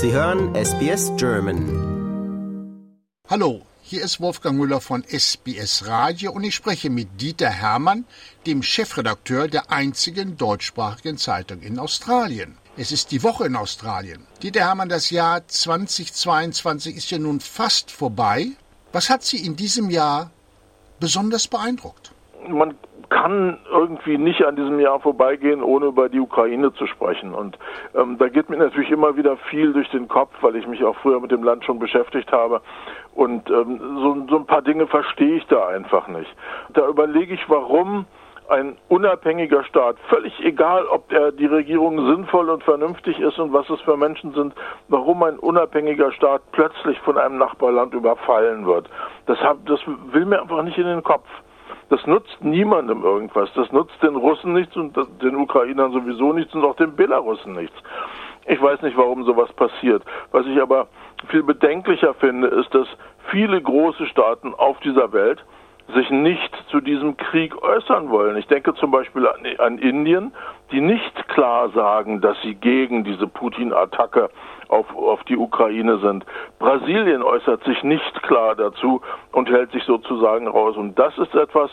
Sie 0.00 0.12
hören 0.12 0.54
SBS 0.54 1.10
German. 1.16 1.64
Hallo, 3.28 3.62
hier 3.82 4.04
ist 4.04 4.20
Wolfgang 4.20 4.56
Müller 4.56 4.80
von 4.80 5.02
SBS 5.02 5.88
Radio 5.88 6.30
und 6.30 6.44
ich 6.44 6.54
spreche 6.54 6.88
mit 6.88 7.20
Dieter 7.20 7.50
Hermann, 7.50 8.04
dem 8.46 8.62
Chefredakteur 8.62 9.48
der 9.48 9.72
einzigen 9.72 10.36
deutschsprachigen 10.36 11.18
Zeitung 11.18 11.62
in 11.62 11.80
Australien. 11.80 12.58
Es 12.76 12.92
ist 12.92 13.10
die 13.10 13.24
Woche 13.24 13.46
in 13.46 13.56
Australien. 13.56 14.24
Dieter 14.40 14.60
Hermann, 14.60 14.88
das 14.88 15.10
Jahr 15.10 15.48
2022 15.48 16.94
ist 16.96 17.10
ja 17.10 17.18
nun 17.18 17.40
fast 17.40 17.90
vorbei. 17.90 18.52
Was 18.92 19.10
hat 19.10 19.24
Sie 19.24 19.44
in 19.44 19.56
diesem 19.56 19.90
Jahr 19.90 20.30
besonders 21.00 21.48
beeindruckt? 21.48 22.12
Man 22.48 22.76
kann 23.08 23.58
irgendwie 23.70 24.18
nicht 24.18 24.44
an 24.44 24.56
diesem 24.56 24.80
Jahr 24.80 25.00
vorbeigehen, 25.00 25.62
ohne 25.62 25.86
über 25.86 26.08
die 26.08 26.20
Ukraine 26.20 26.72
zu 26.74 26.86
sprechen. 26.86 27.34
Und 27.34 27.58
ähm, 27.94 28.18
da 28.18 28.28
geht 28.28 28.50
mir 28.50 28.56
natürlich 28.56 28.90
immer 28.90 29.16
wieder 29.16 29.36
viel 29.50 29.72
durch 29.72 29.88
den 29.90 30.08
Kopf, 30.08 30.34
weil 30.40 30.56
ich 30.56 30.66
mich 30.66 30.84
auch 30.84 30.96
früher 30.96 31.20
mit 31.20 31.30
dem 31.30 31.42
Land 31.42 31.64
schon 31.64 31.78
beschäftigt 31.78 32.30
habe. 32.32 32.60
Und 33.14 33.48
ähm, 33.50 33.80
so, 33.96 34.26
so 34.28 34.36
ein 34.36 34.46
paar 34.46 34.62
Dinge 34.62 34.86
verstehe 34.86 35.36
ich 35.36 35.46
da 35.46 35.68
einfach 35.68 36.08
nicht. 36.08 36.32
Da 36.74 36.86
überlege 36.86 37.34
ich, 37.34 37.48
warum 37.48 38.06
ein 38.48 38.76
unabhängiger 38.88 39.62
Staat, 39.64 39.96
völlig 40.08 40.32
egal, 40.42 40.86
ob 40.86 41.08
der, 41.10 41.32
die 41.32 41.46
Regierung 41.46 42.06
sinnvoll 42.06 42.48
und 42.48 42.64
vernünftig 42.64 43.18
ist 43.20 43.38
und 43.38 43.52
was 43.52 43.68
es 43.68 43.80
für 43.82 43.96
Menschen 43.96 44.32
sind, 44.32 44.54
warum 44.88 45.22
ein 45.22 45.38
unabhängiger 45.38 46.12
Staat 46.12 46.40
plötzlich 46.52 46.98
von 47.00 47.18
einem 47.18 47.36
Nachbarland 47.36 47.92
überfallen 47.92 48.66
wird. 48.66 48.88
Das, 49.26 49.38
hab, 49.42 49.64
das 49.66 49.80
will 50.12 50.24
mir 50.24 50.40
einfach 50.40 50.62
nicht 50.62 50.78
in 50.78 50.86
den 50.86 51.02
Kopf. 51.02 51.26
Das 51.90 52.06
nutzt 52.06 52.42
niemandem 52.42 53.02
irgendwas. 53.02 53.50
Das 53.54 53.70
nutzt 53.72 54.02
den 54.02 54.16
Russen 54.16 54.52
nichts 54.52 54.76
und 54.76 54.96
den 55.22 55.36
Ukrainern 55.36 55.92
sowieso 55.92 56.32
nichts 56.32 56.54
und 56.54 56.64
auch 56.64 56.76
den 56.76 56.94
Belarussen 56.96 57.54
nichts. 57.54 57.76
Ich 58.46 58.60
weiß 58.60 58.82
nicht, 58.82 58.96
warum 58.96 59.24
sowas 59.24 59.52
passiert. 59.52 60.02
Was 60.32 60.46
ich 60.46 60.60
aber 60.60 60.88
viel 61.28 61.42
bedenklicher 61.42 62.14
finde, 62.14 62.48
ist, 62.48 62.74
dass 62.74 62.88
viele 63.30 63.60
große 63.60 64.06
Staaten 64.06 64.54
auf 64.54 64.78
dieser 64.80 65.12
Welt 65.12 65.44
sich 65.94 66.10
nicht 66.10 66.54
zu 66.70 66.80
diesem 66.80 67.16
Krieg 67.16 67.60
äußern 67.62 68.10
wollen. 68.10 68.36
Ich 68.36 68.46
denke 68.46 68.74
zum 68.74 68.90
Beispiel 68.90 69.26
an, 69.26 69.46
an 69.58 69.78
Indien, 69.78 70.32
die 70.70 70.80
nicht 70.80 71.28
klar 71.28 71.70
sagen, 71.70 72.20
dass 72.20 72.40
sie 72.42 72.54
gegen 72.54 73.04
diese 73.04 73.26
Putin-Attacke 73.26 74.28
auf, 74.68 74.94
auf 74.94 75.24
die 75.24 75.36
Ukraine 75.36 75.98
sind. 75.98 76.26
Brasilien 76.58 77.22
äußert 77.22 77.64
sich 77.64 77.82
nicht 77.82 78.22
klar 78.22 78.54
dazu 78.54 79.00
und 79.32 79.48
hält 79.48 79.72
sich 79.72 79.84
sozusagen 79.84 80.46
raus. 80.46 80.76
Und 80.76 80.98
das 80.98 81.16
ist 81.16 81.34
etwas, 81.34 81.70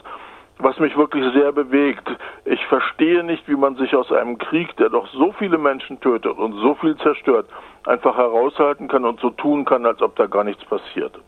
was 0.60 0.80
mich 0.80 0.96
wirklich 0.96 1.26
sehr 1.34 1.52
bewegt. 1.52 2.08
Ich 2.46 2.66
verstehe 2.68 3.24
nicht, 3.24 3.46
wie 3.50 3.58
man 3.58 3.76
sich 3.76 3.94
aus 3.96 4.12
einem 4.14 4.38
Krieg, 4.38 4.76
der 4.78 4.90
doch 4.90 5.08
so 5.08 5.34
viele 5.34 5.58
Menschen 5.58 6.00
tötet 6.00 6.38
und 6.38 6.54
so 6.54 6.76
viel 6.76 6.96
zerstört, 6.98 7.48
einfach 7.86 8.16
heraushalten 8.16 8.88
kann 8.88 9.04
und 9.04 9.20
so 9.20 9.32
tun 9.32 9.66
kann, 9.66 9.86
als 9.86 10.02
ob 10.02 10.16
da 10.16 10.28
gar 10.28 10.46
nichts 10.46 10.64
passiert 10.64 11.20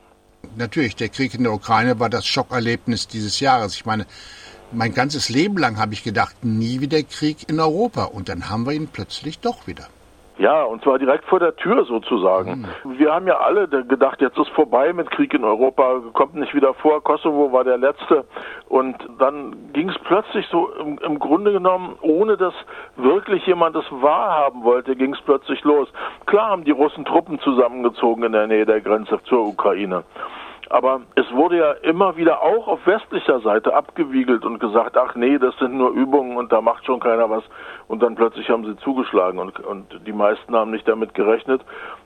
natürlich, 0.58 0.95
der 0.95 1.09
Krieg 1.09 1.33
in 1.33 1.44
der 1.44 1.53
Ukraine 1.53 2.00
war 2.00 2.09
das 2.09 2.25
Schockerlebnis 2.25 3.08
dieses 3.08 3.39
Jahres. 3.39 3.75
Ich 3.75 3.86
meine, 3.86 4.05
mein 4.72 4.94
ganzes 4.94 5.30
Leben 5.30 5.58
lang 5.58 5.77
habe 5.80 5.94
ich 5.94 6.03
gedacht, 6.03 6.44
nie 6.44 6.81
wieder 6.81 7.02
Krieg 7.03 7.50
in 7.50 7.59
Europa. 7.59 8.05
Und 8.05 8.30
dann 8.30 8.50
haben 8.50 8.66
wir 8.66 8.73
ihn 8.73 8.89
plötzlich 8.91 9.39
doch 9.39 9.67
wieder. 9.67 9.88
Ja, 10.39 10.61
und 10.63 10.83
zwar 10.83 11.00
direkt 11.00 11.25
vor 11.25 11.39
der 11.39 11.55
Tür 11.55 11.83
sozusagen. 11.85 12.67
Mhm. 12.83 13.00
Wir 13.00 13.11
haben 13.11 13.25
ja 13.25 13.38
alle 13.38 13.67
gedacht, 13.67 14.22
jetzt 14.22 14.38
ist 14.38 14.50
vorbei 14.50 14.94
mit 14.94 15.09
Krieg 15.09 15.33
in 15.33 15.44
Europa, 15.44 16.00
kommt 16.13 16.35
nicht 16.35 16.53
wieder 16.53 16.75
vor. 16.75 17.03
Kosovo 17.03 17.52
war 17.52 17.63
der 17.63 17.78
letzte. 17.78 18.23
Und 18.69 18.95
dann 19.17 19.55
ging 19.73 19.89
es 19.89 19.97
plötzlich 20.03 20.45
so 20.52 20.69
im, 20.80 21.00
im, 21.00 21.17
Grunde 21.17 21.53
genommen, 21.53 21.97
ohne 22.02 22.38
dass 22.38 22.53
wirklich 22.97 23.47
jemand 23.47 23.75
es 23.75 23.85
wahrhaben 23.89 24.63
wollte, 24.63 24.95
ging 24.95 25.16
es 25.16 25.22
plötzlich 25.22 25.63
los. 25.63 25.88
Klar 26.28 26.50
haben 26.50 26.66
die 26.66 26.72
Russen 26.72 27.05
Truppen 27.05 27.39
zusammengezogen 27.39 28.23
in 28.23 28.33
der 28.33 28.45
Nähe 28.45 28.66
der 28.67 28.81
Grenze 28.81 29.19
zur 29.23 29.47
Ukraine. 29.47 30.03
Aber 30.69 31.01
es 31.16 31.31
wurde 31.31 31.57
ja 31.57 31.72
immer 31.72 32.17
wieder 32.17 32.41
auch 32.41 32.67
auf 32.67 32.85
westlicher 32.85 33.39
Seite 33.39 33.73
abgewiegelt 33.73 34.44
und 34.45 34.59
gesagt, 34.59 34.97
ach 34.97 35.16
nee, 35.16 35.38
das 35.38 35.57
sind 35.57 35.75
nur 35.75 35.91
Übungen 35.91 36.38
und 36.38 36.51
da 36.51 36.61
macht 36.61 36.85
schon 36.85 37.00
keiner 37.00 37.29
was. 37.29 37.44
Und 37.88 38.03
dann 38.03 38.16
plötzlich 38.16 38.50
haben 38.50 38.66
sie 38.66 38.75
zugeschlagen 38.77 39.39
und, 39.39 39.59
und 39.59 40.01
die 40.06 40.13
meisten 40.13 40.56
haben 40.56 40.72
nicht 40.72 40.88
damit 40.88 41.13
gerechnet. 41.13 41.61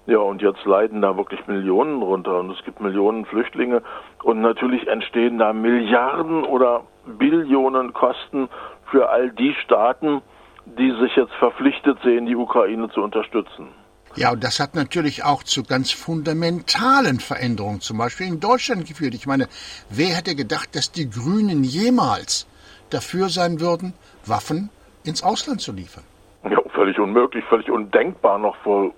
Ja, 0.06 0.20
und 0.20 0.42
jetzt 0.42 0.64
leiden 0.66 1.02
da 1.02 1.18
wirklich 1.18 1.46
Millionen 1.48 2.02
runter 2.02 2.40
und 2.40 2.52
es 2.52 2.64
gibt 2.64 2.82
Millionen 2.82 3.26
Flüchtlinge 3.26 3.82
und 4.24 4.42
natürlich 4.42 4.88
entstehen 4.88 5.40
da 5.40 5.54
Milliarden 5.54 6.44
oder 6.44 6.82
Billionen 7.06 7.94
Kosten 7.94 8.50
für 8.86 9.10
all 9.10 9.32
die 9.32 9.54
Staaten, 9.56 10.22
die 10.66 10.92
sich 11.00 11.16
jetzt 11.16 11.34
verpflichtet 11.34 11.98
sehen, 12.04 12.26
die 12.26 12.36
Ukraine 12.36 12.90
zu 12.90 13.02
unterstützen. 13.02 13.70
Ja, 14.16 14.32
und 14.32 14.44
das 14.44 14.60
hat 14.60 14.76
natürlich 14.76 15.24
auch 15.24 15.44
zu 15.44 15.64
ganz 15.64 15.92
fundamentalen 15.92 17.20
Veränderungen, 17.20 17.80
zum 17.80 17.98
Beispiel 17.98 18.28
in 18.28 18.40
Deutschland 18.40 18.86
geführt. 18.86 19.14
Ich 19.14 19.26
meine, 19.26 19.48
wer 19.90 20.16
hätte 20.16 20.36
gedacht, 20.36 20.76
dass 20.76 20.92
die 20.92 21.10
Grünen 21.10 21.64
jemals 21.64 22.48
dafür 22.90 23.30
sein 23.30 23.60
würden, 23.62 23.94
Waffen 24.26 24.70
ins 25.04 25.24
Ausland 25.24 25.62
zu 25.62 25.72
liefern? 25.72 26.04
Ja, 26.44 26.60
völlig 26.74 27.00
unmöglich, 27.00 27.46
völlig 27.46 27.70
undenkbar 27.72 28.38
noch 28.38 28.56
vor, 28.64 28.92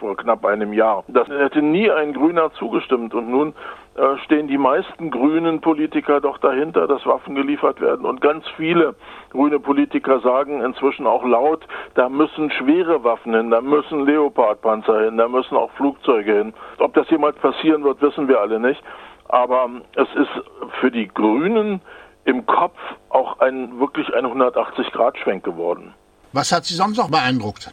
vor 0.00 0.16
knapp 0.16 0.44
einem 0.44 0.72
Jahr. 0.72 1.04
Das 1.08 1.28
hätte 1.28 1.62
nie 1.62 1.90
ein 1.90 2.12
Grüner 2.14 2.52
zugestimmt 2.54 3.14
und 3.14 3.30
nun 3.30 3.54
äh, 3.94 4.16
stehen 4.24 4.48
die 4.48 4.58
meisten 4.58 5.10
grünen 5.10 5.60
Politiker 5.60 6.20
doch 6.20 6.38
dahinter, 6.38 6.88
dass 6.88 7.06
Waffen 7.06 7.34
geliefert 7.34 7.80
werden. 7.80 8.06
Und 8.06 8.20
ganz 8.20 8.44
viele 8.56 8.96
grüne 9.30 9.60
Politiker 9.60 10.20
sagen 10.20 10.62
inzwischen 10.62 11.06
auch 11.06 11.24
laut, 11.24 11.66
da 11.94 12.08
müssen 12.08 12.50
schwere 12.50 13.04
Waffen 13.04 13.34
hin, 13.34 13.50
da 13.50 13.60
müssen 13.60 14.06
Leopardpanzer 14.06 15.04
hin, 15.04 15.18
da 15.18 15.28
müssen 15.28 15.56
auch 15.56 15.70
Flugzeuge 15.72 16.32
hin. 16.38 16.54
Ob 16.78 16.94
das 16.94 17.08
jemals 17.10 17.36
passieren 17.36 17.84
wird, 17.84 18.00
wissen 18.00 18.26
wir 18.26 18.40
alle 18.40 18.58
nicht. 18.58 18.82
Aber 19.28 19.68
es 19.94 20.08
ist 20.16 20.74
für 20.80 20.90
die 20.90 21.06
Grünen 21.06 21.80
im 22.24 22.46
Kopf 22.46 22.78
auch 23.10 23.38
ein 23.40 23.78
wirklich 23.78 24.12
ein 24.14 24.26
180-Grad-Schwenk 24.26 25.44
geworden. 25.44 25.94
Was 26.32 26.52
hat 26.52 26.64
Sie 26.64 26.74
sonst 26.74 26.96
noch 26.96 27.10
beeindruckt? 27.10 27.72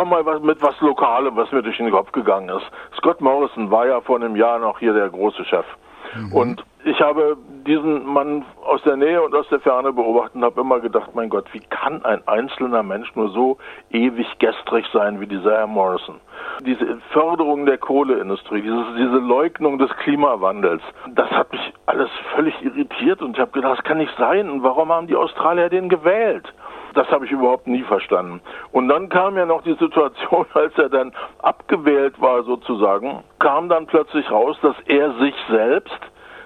Ich 0.00 0.08
komme 0.08 0.22
mal 0.24 0.40
mit 0.40 0.62
was 0.62 0.80
Lokalem, 0.80 1.36
was 1.36 1.52
mir 1.52 1.62
durch 1.62 1.76
den 1.76 1.90
Kopf 1.90 2.10
gegangen 2.12 2.48
ist. 2.48 2.64
Scott 2.96 3.20
Morrison 3.20 3.70
war 3.70 3.86
ja 3.86 4.00
vor 4.00 4.16
einem 4.16 4.34
Jahr 4.34 4.58
noch 4.58 4.78
hier 4.78 4.94
der 4.94 5.10
große 5.10 5.44
Chef. 5.44 5.66
Mhm. 6.14 6.32
Und 6.32 6.64
ich 6.84 6.98
habe 7.02 7.36
diesen 7.66 8.06
Mann 8.06 8.46
aus 8.64 8.82
der 8.84 8.96
Nähe 8.96 9.20
und 9.22 9.34
aus 9.34 9.46
der 9.50 9.60
Ferne 9.60 9.92
beobachtet 9.92 10.36
und 10.36 10.44
habe 10.44 10.62
immer 10.62 10.80
gedacht, 10.80 11.14
mein 11.14 11.28
Gott, 11.28 11.52
wie 11.52 11.60
kann 11.60 12.02
ein 12.06 12.26
einzelner 12.26 12.82
Mensch 12.82 13.14
nur 13.14 13.28
so 13.28 13.58
ewig 13.90 14.26
gestrig 14.38 14.86
sein 14.90 15.20
wie 15.20 15.26
dieser 15.26 15.58
Herr 15.58 15.66
Morrison? 15.66 16.18
Diese 16.64 16.96
Förderung 17.12 17.66
der 17.66 17.76
Kohleindustrie, 17.76 18.62
dieses, 18.62 18.86
diese 18.96 19.18
Leugnung 19.18 19.76
des 19.76 19.90
Klimawandels, 19.98 20.82
das 21.10 21.30
hat 21.30 21.52
mich 21.52 21.74
alles 21.84 22.08
völlig 22.34 22.54
irritiert 22.62 23.20
und 23.20 23.36
ich 23.36 23.40
habe 23.40 23.50
gedacht, 23.50 23.76
das 23.76 23.84
kann 23.84 23.98
nicht 23.98 24.16
sein. 24.16 24.48
Und 24.48 24.62
warum 24.62 24.90
haben 24.90 25.08
die 25.08 25.16
Australier 25.16 25.68
den 25.68 25.90
gewählt? 25.90 26.50
Das 26.94 27.08
habe 27.10 27.24
ich 27.24 27.30
überhaupt 27.30 27.66
nie 27.66 27.82
verstanden. 27.82 28.40
Und 28.72 28.88
dann 28.88 29.08
kam 29.08 29.36
ja 29.36 29.46
noch 29.46 29.62
die 29.62 29.74
Situation, 29.74 30.46
als 30.54 30.76
er 30.78 30.88
dann 30.88 31.12
abgewählt 31.38 32.20
war 32.20 32.42
sozusagen, 32.42 33.22
kam 33.38 33.68
dann 33.68 33.86
plötzlich 33.86 34.30
raus, 34.30 34.56
dass 34.62 34.76
er 34.86 35.12
sich 35.18 35.34
selbst 35.48 36.00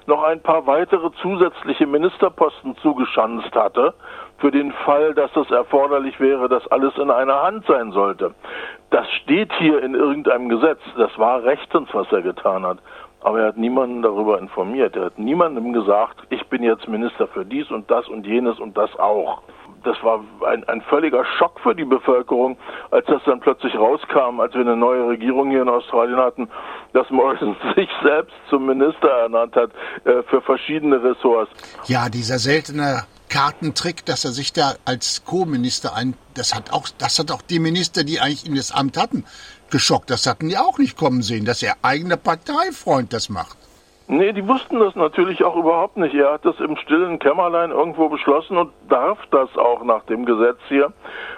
noch 0.06 0.22
ein 0.22 0.42
paar 0.42 0.66
weitere 0.66 1.10
zusätzliche 1.22 1.86
Ministerposten 1.86 2.76
zugeschanzt 2.76 3.54
hatte, 3.54 3.94
für 4.38 4.50
den 4.50 4.72
Fall, 4.72 5.14
dass 5.14 5.34
es 5.36 5.50
erforderlich 5.50 6.18
wäre, 6.20 6.48
dass 6.48 6.66
alles 6.68 6.96
in 6.98 7.10
einer 7.10 7.42
Hand 7.42 7.64
sein 7.66 7.92
sollte. 7.92 8.34
Das 8.90 9.10
steht 9.22 9.52
hier 9.54 9.82
in 9.82 9.94
irgendeinem 9.94 10.48
Gesetz. 10.48 10.80
Das 10.96 11.16
war 11.18 11.42
rechtens, 11.44 11.88
was 11.92 12.10
er 12.12 12.22
getan 12.22 12.66
hat. 12.66 12.78
Aber 13.22 13.40
er 13.40 13.48
hat 13.48 13.56
niemanden 13.56 14.02
darüber 14.02 14.38
informiert. 14.38 14.96
Er 14.96 15.06
hat 15.06 15.18
niemandem 15.18 15.72
gesagt, 15.72 16.18
ich 16.28 16.46
bin 16.48 16.62
jetzt 16.62 16.86
Minister 16.88 17.26
für 17.28 17.46
dies 17.46 17.70
und 17.70 17.90
das 17.90 18.06
und 18.08 18.26
jenes 18.26 18.58
und 18.60 18.76
das 18.76 18.94
auch 18.98 19.42
das 19.84 19.96
war 20.02 20.24
ein, 20.46 20.64
ein 20.68 20.82
völliger 20.82 21.24
Schock 21.38 21.60
für 21.60 21.74
die 21.74 21.84
Bevölkerung, 21.84 22.56
als 22.90 23.06
das 23.06 23.22
dann 23.24 23.40
plötzlich 23.40 23.74
rauskam, 23.74 24.40
als 24.40 24.54
wir 24.54 24.62
eine 24.62 24.76
neue 24.76 25.08
Regierung 25.08 25.50
hier 25.50 25.62
in 25.62 25.68
Australien 25.68 26.16
hatten, 26.16 26.48
dass 26.92 27.08
Morrison 27.10 27.56
sich 27.76 27.88
selbst 28.02 28.34
zum 28.50 28.66
Minister 28.66 29.08
ernannt 29.08 29.54
hat 29.56 29.70
äh, 30.04 30.22
für 30.24 30.40
verschiedene 30.40 31.02
Ressorts. 31.02 31.50
Ja, 31.86 32.08
dieser 32.08 32.38
seltene 32.38 33.04
Kartentrick, 33.28 34.04
dass 34.04 34.24
er 34.24 34.30
sich 34.30 34.52
da 34.52 34.74
als 34.84 35.24
Co-Minister 35.24 35.94
ein, 35.94 36.14
das 36.34 36.54
hat 36.54 36.72
auch, 36.72 36.88
das 36.98 37.18
hat 37.18 37.30
auch 37.30 37.42
die 37.42 37.58
Minister, 37.58 38.04
die 38.04 38.20
eigentlich 38.20 38.46
in 38.46 38.54
das 38.54 38.70
Amt 38.70 38.96
hatten, 38.96 39.24
geschockt. 39.70 40.10
Das 40.10 40.26
hatten 40.26 40.48
die 40.48 40.56
auch 40.56 40.78
nicht 40.78 40.96
kommen 40.96 41.22
sehen, 41.22 41.44
dass 41.44 41.62
ihr 41.62 41.74
eigener 41.82 42.16
Parteifreund 42.16 43.12
das 43.12 43.28
macht. 43.28 43.56
Nee, 44.06 44.32
die 44.32 44.46
wussten 44.46 44.78
das 44.80 44.94
natürlich 44.96 45.44
auch 45.44 45.56
überhaupt 45.56 45.96
nicht. 45.96 46.14
Er 46.14 46.34
hat 46.34 46.44
das 46.44 46.60
im 46.60 46.76
stillen 46.76 47.18
Kämmerlein 47.18 47.70
irgendwo 47.70 48.08
beschlossen 48.08 48.58
und 48.58 48.70
darf 48.88 49.18
das 49.30 49.48
auch 49.56 49.82
nach 49.82 50.04
dem 50.04 50.26
Gesetz 50.26 50.58
hier 50.68 50.92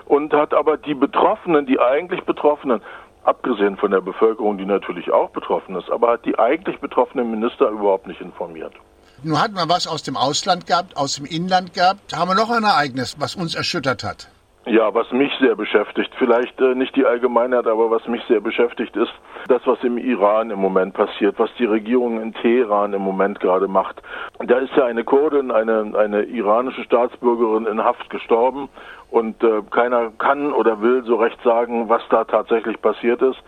und 0.07 0.33
hat 0.33 0.53
aber 0.53 0.77
die 0.77 0.95
Betroffenen, 0.95 1.67
die 1.67 1.79
eigentlich 1.79 2.25
Betroffenen, 2.25 2.83
abgesehen 3.23 3.77
von 3.77 3.91
der 3.91 4.01
Bevölkerung, 4.01 4.59
die 4.59 4.65
natürlich 4.65 5.13
auch 5.13 5.31
betroffen 5.31 5.77
ist, 5.77 5.91
aber 5.91 6.13
hat 6.13 6.25
die 6.25 6.39
eigentlich 6.39 6.79
betroffenen 6.81 7.31
Minister 7.31 7.69
überhaupt 7.69 8.07
nicht 8.07 8.21
informiert. 8.21 8.73
Nun 9.23 9.41
hatten 9.41 9.55
wir 9.55 9.69
was 9.69 9.87
aus 9.87 10.03
dem 10.03 10.17
Ausland 10.17 10.67
gehabt, 10.67 10.97
aus 10.97 11.17
dem 11.17 11.25
Inland 11.25 11.73
gehabt. 11.73 12.15
Haben 12.15 12.31
wir 12.31 12.35
noch 12.35 12.51
ein 12.51 12.65
Ereignis, 12.65 13.17
was 13.19 13.35
uns 13.35 13.55
erschüttert 13.55 14.05
hat? 14.05 14.29
Ja, 14.69 14.93
was 14.93 15.13
mich 15.13 15.33
sehr 15.39 15.55
beschäftigt, 15.55 16.13
vielleicht 16.19 16.61
äh, 16.61 16.75
nicht 16.75 16.97
die 16.97 17.07
Allgemeinheit, 17.07 17.69
aber 17.69 17.89
was 17.89 18.05
mich 18.09 18.21
sehr 18.25 18.41
beschäftigt, 18.41 18.97
ist 18.97 19.13
das, 19.47 19.65
was 19.65 19.79
im 19.85 19.97
Iran 19.97 20.51
im 20.51 20.59
Moment 20.59 20.93
passiert, 20.93 21.39
was 21.39 21.51
die 21.57 21.67
Regierung 21.67 22.21
in 22.21 22.35
Teheran 22.35 22.93
im 22.93 23.03
Moment 23.03 23.39
gerade 23.39 23.69
macht. 23.69 24.03
Da 24.41 24.59
ist 24.59 24.75
ja 24.75 24.87
eine 24.87 25.05
Kurdin, 25.05 25.53
eine, 25.53 25.93
eine 25.97 26.25
iranische 26.25 26.83
Staatsbürgerin 26.83 27.67
in 27.67 27.85
Haft 27.85 28.11
gestorben 28.11 28.69
und 29.09 29.41
äh, 29.45 29.63
keiner 29.71 30.11
kann 30.19 30.53
oder 30.53 30.83
will 30.83 31.05
so 31.05 31.15
recht 31.15 31.41
sagen, 31.45 31.89
was 31.89 32.03
da 32.11 32.25
tatsächlich 32.25 32.83
passiert 32.83 33.23
ist. 33.23 33.41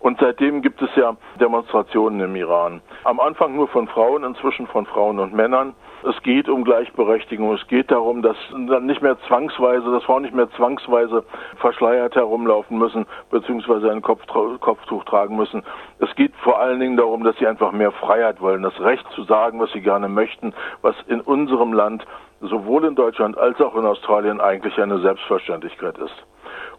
Und 0.00 0.18
seitdem 0.20 0.62
gibt 0.62 0.80
es 0.80 0.90
ja 0.96 1.16
Demonstrationen 1.40 2.20
im 2.20 2.36
Iran. 2.36 2.80
Am 3.04 3.20
Anfang 3.20 3.56
nur 3.56 3.68
von 3.68 3.88
Frauen, 3.88 4.24
inzwischen 4.24 4.66
von 4.68 4.86
Frauen 4.86 5.18
und 5.18 5.34
Männern. 5.34 5.74
Es 6.08 6.22
geht 6.22 6.48
um 6.48 6.62
Gleichberechtigung. 6.62 7.52
Es 7.54 7.66
geht 7.66 7.90
darum, 7.90 8.22
dass 8.22 8.36
dann 8.52 8.86
nicht 8.86 9.02
mehr 9.02 9.18
zwangsweise, 9.26 9.90
dass 9.90 10.04
Frauen 10.04 10.22
nicht 10.22 10.34
mehr 10.34 10.48
zwangsweise 10.52 11.24
verschleiert 11.56 12.14
herumlaufen 12.14 12.78
müssen, 12.78 13.06
beziehungsweise 13.30 13.90
ein 13.90 14.02
Kopf, 14.02 14.24
Kopftuch 14.60 15.04
tragen 15.04 15.36
müssen. 15.36 15.64
Es 15.98 16.14
geht 16.14 16.34
vor 16.36 16.60
allen 16.60 16.78
Dingen 16.78 16.96
darum, 16.96 17.24
dass 17.24 17.36
sie 17.38 17.46
einfach 17.48 17.72
mehr 17.72 17.90
Freiheit 17.90 18.40
wollen, 18.40 18.62
das 18.62 18.78
Recht 18.80 19.06
zu 19.14 19.24
sagen, 19.24 19.58
was 19.58 19.72
sie 19.72 19.80
gerne 19.80 20.08
möchten, 20.08 20.54
was 20.82 20.94
in 21.08 21.20
unserem 21.20 21.72
Land 21.72 22.06
sowohl 22.40 22.84
in 22.84 22.94
Deutschland 22.94 23.36
als 23.36 23.60
auch 23.60 23.74
in 23.74 23.84
Australien 23.84 24.40
eigentlich 24.40 24.78
eine 24.80 25.00
Selbstverständlichkeit 25.00 25.98
ist. 25.98 26.14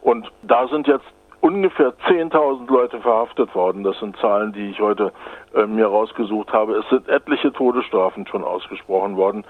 Und 0.01 0.31
da 0.43 0.67
sind 0.67 0.87
jetzt 0.87 1.05
ungefähr 1.41 1.93
10.000 2.07 2.71
Leute 2.71 2.99
verhaftet 2.99 3.53
worden. 3.55 3.83
Das 3.83 3.97
sind 3.99 4.17
Zahlen, 4.17 4.53
die 4.53 4.69
ich 4.69 4.79
heute 4.79 5.11
äh, 5.55 5.65
mir 5.65 5.87
rausgesucht 5.87 6.51
habe. 6.51 6.75
Es 6.77 6.89
sind 6.89 7.07
etliche 7.07 7.51
Todesstrafen 7.53 8.27
schon 8.27 8.43
ausgesprochen 8.43 9.15
worden 9.17 9.43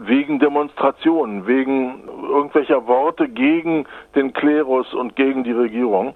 wegen 0.00 0.38
Demonstrationen, 0.38 1.46
wegen 1.46 2.08
irgendwelcher 2.22 2.86
Worte 2.86 3.28
gegen 3.28 3.86
den 4.14 4.32
Klerus 4.32 4.94
und 4.94 5.14
gegen 5.14 5.44
die 5.44 5.52
Regierung. 5.52 6.14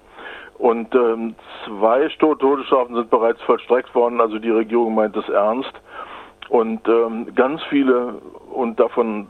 Und 0.57 0.95
ähm, 0.95 1.35
zwei 1.65 2.07
Todesstrafen 2.17 2.95
sind 2.95 3.09
bereits 3.09 3.41
vollstreckt 3.43 3.93
worden, 3.93 4.21
also 4.21 4.39
die 4.39 4.49
Regierung 4.49 4.95
meint 4.95 5.15
es 5.15 5.29
ernst. 5.29 5.73
Und 6.49 6.87
ähm, 6.87 7.33
ganz 7.35 7.61
viele, 7.69 8.15
und 8.51 8.79
davon 8.79 9.27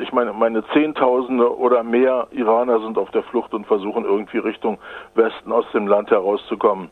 ich 0.00 0.12
meine, 0.12 0.32
meine 0.32 0.64
Zehntausende 0.68 1.56
oder 1.56 1.82
mehr 1.82 2.28
Iraner 2.30 2.80
sind 2.80 2.98
auf 2.98 3.10
der 3.10 3.22
Flucht 3.22 3.54
und 3.54 3.66
versuchen 3.66 4.04
irgendwie 4.04 4.38
Richtung 4.38 4.78
Westen 5.14 5.52
aus 5.52 5.64
dem 5.72 5.86
Land 5.86 6.10
herauszukommen. 6.10 6.90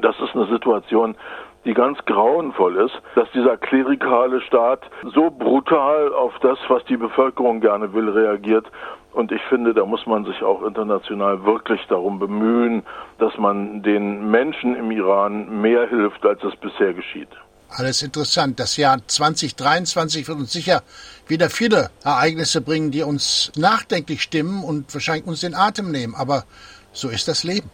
Das 0.00 0.18
ist 0.20 0.34
eine 0.34 0.46
Situation, 0.46 1.16
die 1.64 1.74
ganz 1.74 1.98
grauenvoll 2.04 2.76
ist, 2.76 3.00
dass 3.14 3.30
dieser 3.32 3.56
klerikale 3.56 4.40
Staat 4.42 4.88
so 5.02 5.30
brutal 5.30 6.12
auf 6.14 6.38
das, 6.40 6.58
was 6.68 6.84
die 6.84 6.96
Bevölkerung 6.96 7.60
gerne 7.60 7.92
will, 7.92 8.08
reagiert. 8.08 8.66
Und 9.12 9.32
ich 9.32 9.42
finde, 9.42 9.74
da 9.74 9.84
muss 9.84 10.06
man 10.06 10.24
sich 10.24 10.42
auch 10.42 10.62
international 10.62 11.44
wirklich 11.44 11.84
darum 11.88 12.18
bemühen, 12.18 12.84
dass 13.18 13.36
man 13.38 13.82
den 13.82 14.30
Menschen 14.30 14.76
im 14.76 14.90
Iran 14.90 15.60
mehr 15.60 15.88
hilft, 15.88 16.24
als 16.24 16.42
es 16.44 16.54
bisher 16.56 16.94
geschieht. 16.94 17.30
Alles 17.76 18.02
interessant. 18.02 18.58
Das 18.58 18.76
Jahr 18.76 18.98
2023 19.06 20.26
wird 20.26 20.38
uns 20.38 20.52
sicher 20.52 20.82
wieder 21.26 21.50
viele 21.50 21.90
Ereignisse 22.02 22.60
bringen, 22.60 22.90
die 22.90 23.02
uns 23.02 23.52
nachdenklich 23.56 24.22
stimmen 24.22 24.64
und 24.64 24.92
wahrscheinlich 24.94 25.26
uns 25.26 25.40
den 25.40 25.54
Atem 25.54 25.90
nehmen. 25.90 26.14
Aber 26.14 26.44
so 26.92 27.08
ist 27.08 27.28
das 27.28 27.44
Leben. 27.44 27.70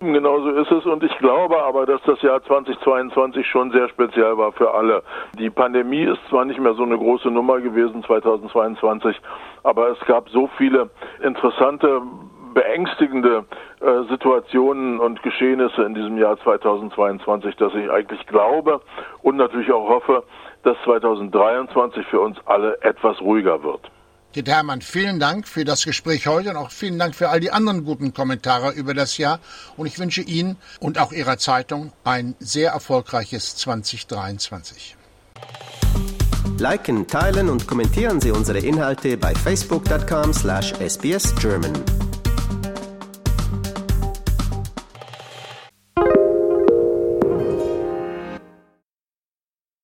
Genau 0.00 0.38
so 0.40 0.50
ist 0.50 0.70
es 0.70 0.84
und 0.84 1.02
ich 1.02 1.16
glaube 1.18 1.62
aber, 1.62 1.86
dass 1.86 2.00
das 2.04 2.20
Jahr 2.20 2.42
2022 2.44 3.46
schon 3.46 3.70
sehr 3.70 3.88
speziell 3.88 4.36
war 4.36 4.52
für 4.52 4.74
alle. 4.74 5.02
Die 5.38 5.48
Pandemie 5.48 6.02
ist 6.02 6.20
zwar 6.28 6.44
nicht 6.44 6.60
mehr 6.60 6.74
so 6.74 6.82
eine 6.82 6.98
große 6.98 7.30
Nummer 7.30 7.58
gewesen 7.60 8.04
2022, 8.04 9.16
aber 9.62 9.92
es 9.92 10.06
gab 10.06 10.28
so 10.28 10.50
viele 10.58 10.90
interessante 11.22 12.02
beängstigende 12.54 13.44
äh, 13.80 14.08
Situationen 14.08 15.00
und 15.00 15.22
Geschehnisse 15.22 15.82
in 15.82 15.94
diesem 15.94 16.16
Jahr 16.16 16.38
2022, 16.42 17.56
dass 17.56 17.74
ich 17.74 17.90
eigentlich 17.90 18.24
glaube 18.26 18.80
und 19.22 19.36
natürlich 19.36 19.72
auch 19.72 19.88
hoffe, 19.88 20.22
dass 20.62 20.76
2023 20.84 22.06
für 22.06 22.20
uns 22.20 22.38
alle 22.46 22.80
etwas 22.82 23.20
ruhiger 23.20 23.62
wird. 23.62 23.90
Dieter 24.34 24.52
Hermann, 24.52 24.80
vielen 24.80 25.20
Dank 25.20 25.46
für 25.46 25.64
das 25.64 25.84
Gespräch 25.84 26.26
heute 26.26 26.50
und 26.50 26.56
auch 26.56 26.70
vielen 26.70 26.98
Dank 26.98 27.14
für 27.14 27.28
all 27.28 27.38
die 27.38 27.52
anderen 27.52 27.84
guten 27.84 28.12
Kommentare 28.12 28.72
über 28.72 28.92
das 28.92 29.16
Jahr. 29.16 29.38
Und 29.76 29.86
ich 29.86 30.00
wünsche 30.00 30.22
Ihnen 30.22 30.56
und 30.80 30.98
auch 30.98 31.12
Ihrer 31.12 31.38
Zeitung 31.38 31.92
ein 32.02 32.34
sehr 32.40 32.72
erfolgreiches 32.72 33.54
2023. 33.56 34.96
Liken, 36.58 37.06
teilen 37.06 37.48
und 37.48 37.68
kommentieren 37.68 38.20
Sie 38.20 38.32
unsere 38.32 38.58
Inhalte 38.58 39.16
bei 39.16 39.34
facebook.com/sbsgerman. 39.34 42.03